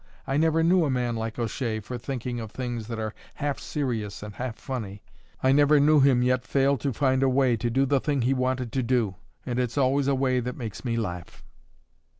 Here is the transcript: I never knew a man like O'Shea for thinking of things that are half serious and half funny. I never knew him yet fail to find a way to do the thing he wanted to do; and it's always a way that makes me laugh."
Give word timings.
I 0.25 0.35
never 0.35 0.63
knew 0.63 0.83
a 0.83 0.89
man 0.89 1.15
like 1.15 1.37
O'Shea 1.37 1.79
for 1.79 1.95
thinking 1.95 2.39
of 2.39 2.49
things 2.49 2.87
that 2.87 2.97
are 2.97 3.13
half 3.35 3.59
serious 3.59 4.23
and 4.23 4.33
half 4.33 4.55
funny. 4.55 5.03
I 5.43 5.51
never 5.51 5.79
knew 5.79 5.99
him 5.99 6.23
yet 6.23 6.43
fail 6.43 6.75
to 6.77 6.91
find 6.91 7.21
a 7.21 7.29
way 7.29 7.55
to 7.57 7.69
do 7.69 7.85
the 7.85 7.99
thing 7.99 8.23
he 8.23 8.33
wanted 8.33 8.71
to 8.71 8.81
do; 8.81 9.17
and 9.45 9.59
it's 9.59 9.77
always 9.77 10.07
a 10.07 10.15
way 10.15 10.39
that 10.39 10.57
makes 10.57 10.83
me 10.83 10.95
laugh." 10.97 11.43